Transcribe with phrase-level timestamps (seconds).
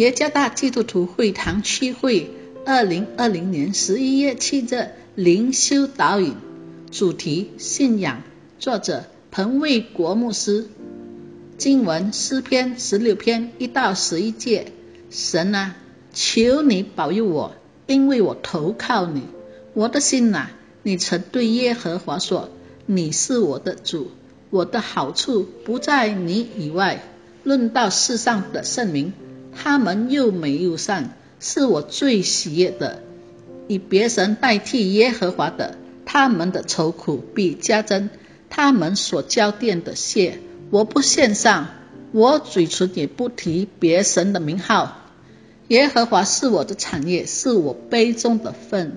[0.00, 2.30] 耶加大基督徒会堂区会
[2.64, 6.36] 二零二零年十一月七日灵修导引，
[6.90, 8.22] 主题信仰，
[8.58, 10.68] 作者彭卫国牧师。
[11.58, 14.72] 经文诗篇十六篇一到十一节，
[15.10, 15.76] 神啊，
[16.14, 17.52] 求你保佑我，
[17.86, 19.24] 因为我投靠你。
[19.74, 20.48] 我的心呐，
[20.82, 22.48] 你曾对耶和华说
[22.86, 24.10] ：“你是我的主，
[24.48, 27.02] 我的好处不在你以外。”
[27.44, 29.12] 论到世上的圣名。
[29.52, 33.02] 他们又美又善，是我最喜悦的。
[33.68, 38.10] 以别神代替耶和华的，他们的愁苦必加增。
[38.48, 41.68] 他们所交奠的谢，我不献上，
[42.10, 44.96] 我嘴唇也不提别神的名号。
[45.68, 48.96] 耶和华是我的产业，是我杯中的份。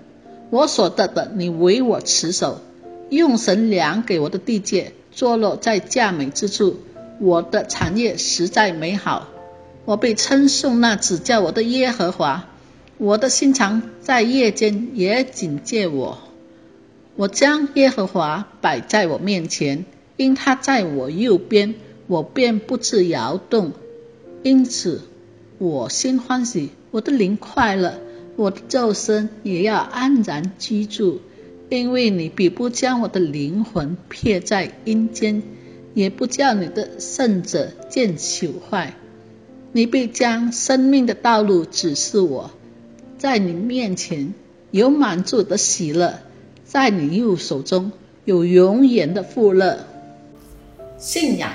[0.49, 2.61] 我所得的，你为我持守。
[3.09, 6.77] 用神量给我的地界，坐落在佳美之处。
[7.20, 9.27] 我的产业实在美好。
[9.86, 12.48] 我被称颂那指教我的耶和华，
[12.98, 16.20] 我的心肠在夜间也警戒我。
[17.16, 19.86] 我将耶和华摆在我面前，
[20.17, 21.76] 因他在我右边，
[22.08, 23.73] 我便不致摇动。
[24.42, 25.02] 因此
[25.58, 28.00] 我心欢喜，我的灵快乐，
[28.36, 31.22] 我的肉身也要安然居住。
[31.70, 35.44] 因为你必不将我的灵魂撇在阴间，
[35.94, 38.95] 也不叫你的圣者见朽坏。
[39.75, 42.52] 你必将生命的道路指示我，
[43.17, 44.35] 在你面前
[44.69, 46.19] 有满足的喜乐，
[46.63, 47.91] 在你右手中
[48.23, 49.80] 有永远的富乐。
[50.99, 51.53] 信仰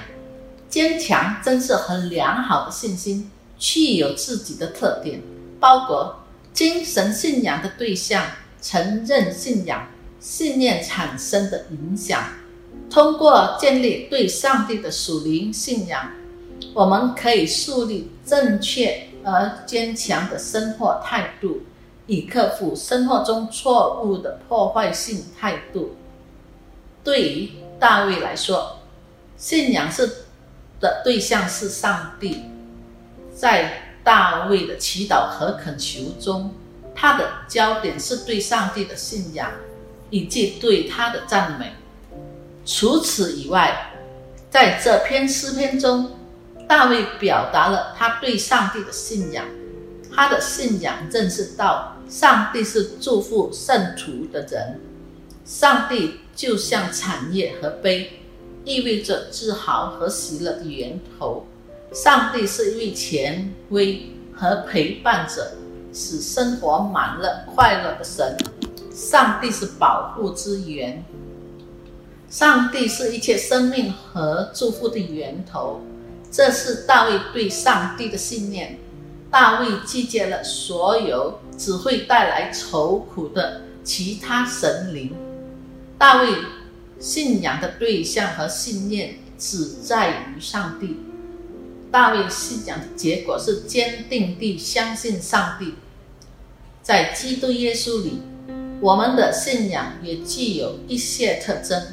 [0.69, 5.23] 坚强，真是很良好的信心，具有自己的特点，
[5.61, 8.25] 包括精神信仰的对象，
[8.61, 9.87] 承认信仰
[10.19, 12.21] 信念产生的影响，
[12.91, 16.11] 通过建立对上帝的属灵信仰。
[16.75, 21.63] 我们可以树立正确而坚强的生活态度，
[22.07, 25.97] 以克服生活中错误的破坏性态度。
[27.03, 28.79] 对于大卫来说，
[29.37, 30.25] 信仰是
[30.81, 32.43] 的对象是上帝。
[33.35, 36.55] 在大卫的祈祷和恳求中，
[36.95, 39.51] 他的焦点是对上帝的信仰
[40.11, 41.73] 以及对他的赞美。
[42.65, 43.93] 除此以外，
[44.51, 46.18] 在这篇诗篇中。
[46.69, 49.47] 大卫表达了他对上帝的信仰，
[50.15, 54.79] 他的信仰认识到上帝是祝福圣徒的人，
[55.47, 58.21] 上帝就像产业和悲，
[58.65, 61.47] 意味着自豪和喜乐的源头。
[61.91, 65.53] 上帝是一位权威和陪伴者，
[65.91, 68.37] 使生活满了快乐的神。
[68.93, 71.03] 上帝是保护之源，
[72.29, 75.81] 上帝是一切生命和祝福的源头。
[76.31, 78.79] 这是大卫对上帝的信念。
[79.31, 85.15] 大卫拒绝了所有只会带来愁苦的其他神灵。
[85.99, 86.35] 大卫
[86.99, 91.01] 信仰的对象和信念只在于上帝。
[91.91, 95.75] 大卫信仰的结果是坚定地相信上帝。
[96.83, 98.23] 在基督耶稣里，
[98.81, 101.89] 我们的信仰也具有一些特征，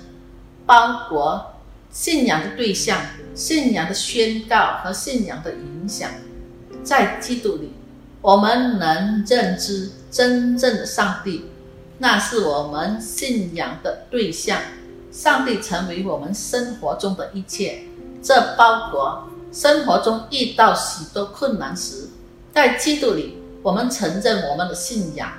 [0.65, 1.51] 包括。
[1.95, 2.99] 信仰的对象、
[3.33, 6.11] 信仰的宣告和信仰的影响，
[6.83, 7.71] 在基督里，
[8.19, 11.45] 我们能认知真正的上帝，
[11.99, 14.59] 那是我们信仰的对象。
[15.09, 17.85] 上帝成为我们生活中的一切，
[18.21, 22.09] 这包括生活中遇到许多困难时，
[22.53, 25.31] 在基督里，我们承认我们的信仰，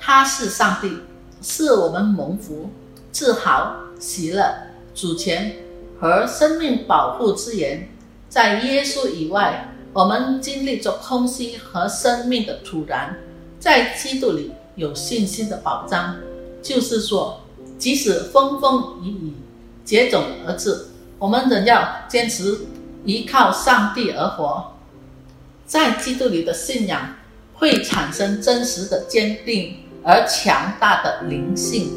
[0.00, 1.00] 他是上帝，
[1.42, 2.70] 是我们蒙福、
[3.12, 4.50] 自豪、喜乐、
[4.94, 5.54] 主权。
[6.04, 7.88] 和生命保护之源，
[8.28, 13.16] 在耶稣以外，我们经历着空虚和生命的突然。
[13.58, 16.16] 在基督里有信心的保障，
[16.62, 17.40] 就是说，
[17.78, 19.32] 即使风风雨雨
[19.82, 22.54] 接踵而至，我们仍要坚持
[23.06, 24.74] 依靠上帝而活。
[25.64, 27.14] 在基督里的信仰
[27.54, 31.90] 会产生真实的坚定而强大的灵性。